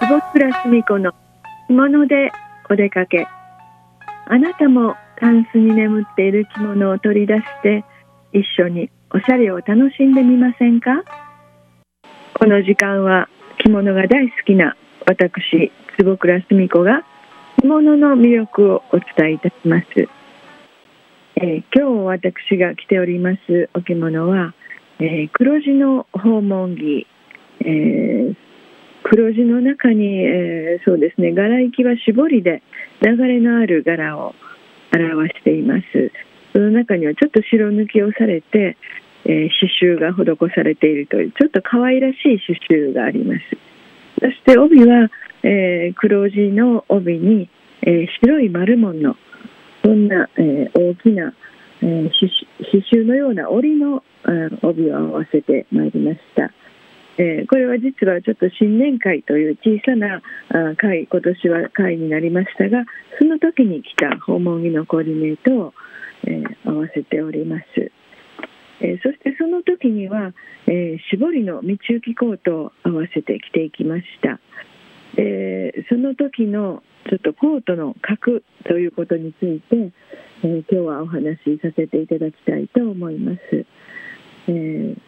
[0.00, 1.12] 坪倉澄子の
[1.68, 2.32] 着物で
[2.68, 3.26] お出かけ。
[4.26, 7.84] あなたもタンスに眠っている着物を取り出して
[8.32, 11.04] 一緒におしゃれを楽しんでみませんか？
[12.34, 13.28] この時間は
[13.58, 17.04] 着物が大好きな私坪倉澄子が
[17.60, 19.86] 着物の魅力をお伝えいたします、
[21.36, 24.54] えー、今日私が着ておりますお着物は、
[24.98, 27.06] えー、黒地の訪問着、
[27.60, 28.34] えー、
[29.12, 32.62] 黒地の中に、えーそうですね柄行きは絞りで
[33.02, 34.34] 流れのある柄を
[34.90, 35.84] 表しています
[36.54, 38.78] その中にはちょっと白抜きをされて、
[39.26, 43.40] えー、刺繍が施されているというちょっと可愛らしい刺繍があります
[44.18, 45.10] そして帯は、
[45.42, 47.50] えー、黒地の帯に、
[47.82, 49.14] えー、白い丸紋の
[49.84, 51.34] そんな、え大きな、
[51.82, 52.08] え
[52.62, 54.04] 刺繍のような織の、
[54.62, 56.52] 帯を合わせてまいりました。
[57.18, 62.84] えー、これは実はちょっと新年会という小さなあ会今年は会になりましたが
[63.18, 65.74] その時に来た訪問着のコーディネートを、
[66.24, 67.64] えー、合わせております、
[68.80, 70.32] えー、そしてその時には、
[70.66, 74.40] え絞りの道行きコートを合わせて着ていきました、
[75.16, 79.92] えその時のちょっとコートの格ということについて、え
[80.42, 83.66] 今日はお話しさせていただきたいと思います、
[84.48, 85.01] えー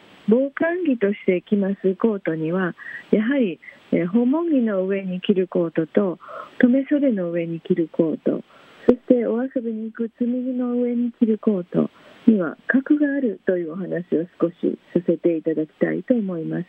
[0.64, 2.74] 防寒着として着ますコートには
[3.12, 3.60] やはり、
[3.92, 6.18] え訪問着の上に着るコートと
[6.58, 8.42] 留め袖の上に着るコート
[8.88, 11.90] そしてお遊びに行く積み木の上に着るコート
[12.26, 14.54] には格があるというお話を少し
[14.94, 16.64] させていただきたいと思います。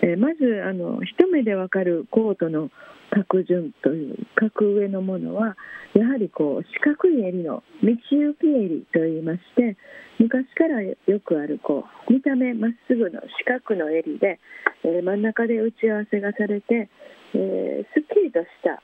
[0.00, 2.70] えまずあの一目でわかるコートの
[3.10, 5.56] 格順という格上のものは
[5.94, 9.76] やはりこう四角い襟の道行き襟といいまして
[10.18, 14.38] 昔からよくあるこう見た目まっすぐの四角の襟で、
[14.84, 16.90] えー、真ん中で打ち合わせがされて、
[17.34, 18.82] えー、すっきりとした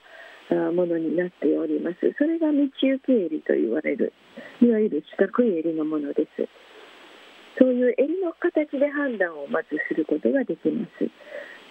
[0.72, 1.97] ものになっております。
[2.19, 4.12] それが道行き襟と言われる
[4.61, 6.48] いわゆる四角い襟のものです。
[7.59, 11.10] そういう襟の形で判断をまずすることができます。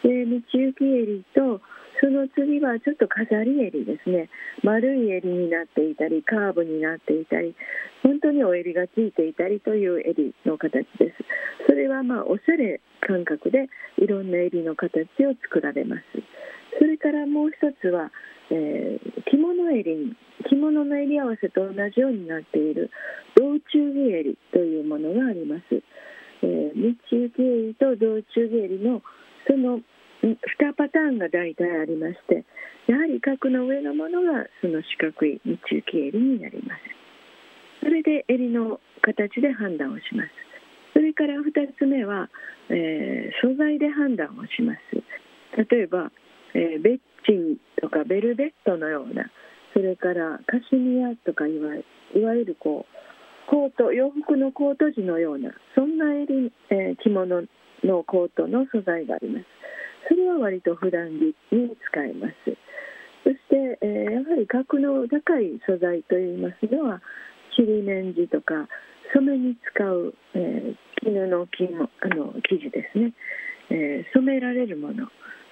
[0.03, 1.61] で道行き襟と
[2.03, 4.27] その次はちょっと飾り襟ですね。
[4.61, 7.55] 丸い襟になっていたりカーブになっていたり
[8.03, 11.23] 本当にお襟がついていたりという襟の形です。
[11.65, 16.03] それはまあおしゃれ感覚でいろんな襟の形を作られます。
[16.77, 18.11] それからもう一つは、
[18.51, 20.11] えー、着物襟。
[20.49, 22.91] 着物の襟合わせと同じようになっている
[23.35, 25.63] 道中着襟というものがあります、
[26.41, 29.01] えー、道行き襟と道中着襟の
[29.47, 29.79] その
[30.23, 32.45] 2パターンが大体ありまして
[32.88, 36.81] やはり角の上のものがその四角い日中期襟になります。
[37.81, 40.29] それで襟の形で判断をします。
[40.94, 42.29] それから2つ目は、
[42.69, 44.79] えー、素材で判断をします。
[45.72, 46.12] 例えば、
[46.53, 49.31] えー、ベッチンとかベルベットのような
[49.73, 57.44] それからカシミヤとかいわいわゆるこうコート洋服のコート地のようなそんな襟、えー、着物
[57.83, 59.45] のコートの素材があります。
[60.07, 62.33] それは割と普段着に使えます。
[63.23, 67.01] そして、えー、やはり格の高い素材といいますのは
[67.55, 68.67] ちりめん地とか
[69.13, 73.13] 染めに使う、えー、絹の木もあの生地ですね、
[73.69, 75.07] えー、染められるもの。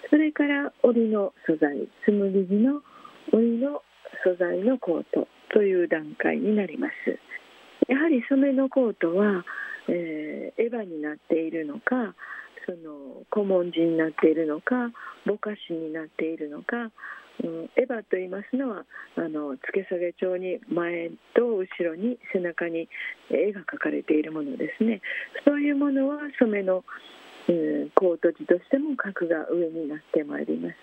[0.09, 1.87] それから織の素材。
[2.05, 2.81] 紬地の
[3.31, 3.81] 織の
[4.23, 7.19] 素材のコートという段階になります。
[7.87, 9.45] やはり染めのコートは、
[9.87, 12.15] えー、エヴァになっているのか
[12.65, 14.91] その古文字になっているのか
[15.25, 16.91] ぼかしになっているのか、
[17.43, 18.85] うん、エヴァと言いますのは
[19.17, 22.89] あの付け下げ帳に前と後ろに背中に
[23.29, 25.01] 絵が描かれているものですね
[25.45, 26.83] そういうものは染めの、
[27.49, 30.75] うん、コート地としても格が上になってまいります。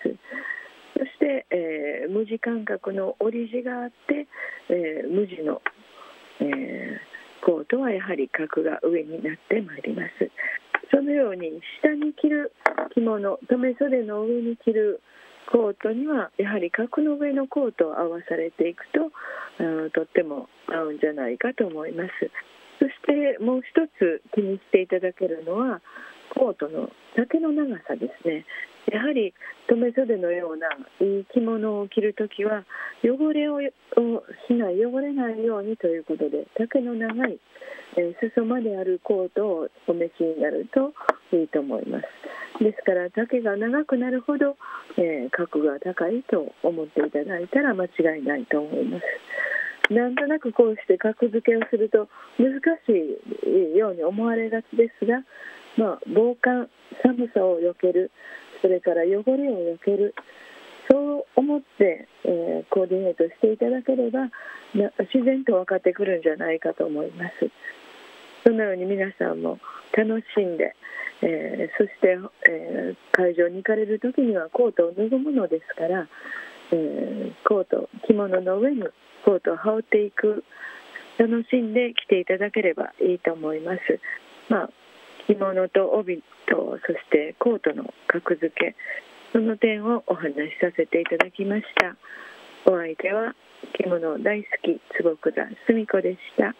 [0.99, 4.27] そして、えー、無地感覚の折り地があって、
[4.67, 5.61] えー、無地の、
[6.41, 10.29] えー、コートはやはり格が上になってまいります。
[10.91, 12.51] そのように下に着る
[12.93, 15.01] 着物留め袖の上に着る
[15.51, 19.09] コートにはやはり格の上のコートを合わされていくと
[19.93, 22.09] とっても合うんじゃないかと思います。
[22.79, 25.81] そしてもう一つ気にしていただけるのは
[26.33, 28.45] コートの丈の長さですね。
[28.91, 29.33] やはり
[29.67, 30.67] 留め袖のような
[30.99, 32.65] いい着物を着るときは
[33.03, 37.39] 汚れをしない汚れないようにということで丈の長い、
[37.97, 40.93] えー、裾まであるコートをお召しになると
[41.35, 42.63] いいと思います。
[42.63, 44.57] ですから丈が長くなるほど、
[44.97, 49.93] えー、格が高いと思っていただいたら間違いないと思います。
[49.93, 55.23] なんとなくこうして格付けをすると難しいように思われがちですが、
[55.77, 56.69] まあ、防寒
[57.03, 58.11] 寒さをよける
[58.61, 60.13] それから汚れを避ける
[60.91, 64.29] そう思って、えーコーディネートしていただければ
[64.73, 67.49] 自然と分かってくるんじゃないかと思います。
[68.43, 69.59] そのように皆さんも
[69.95, 70.75] 楽しんで、
[71.21, 72.17] えーそして、
[72.49, 76.07] えー会場に行かれる時にはコートを脱ぐものですから、
[76.71, 78.83] えーコート着物の上に
[79.25, 80.43] コートを羽織っていく
[81.17, 83.79] 楽しんで着ていただければいいと思います。
[84.49, 84.69] まあ
[85.29, 88.75] 着物と帯とそしてコートの格付け
[89.31, 91.95] その点をお話しさせていただきました。
[92.65, 93.35] お相手は
[93.77, 96.55] 着物大好き坪倉澄子でした。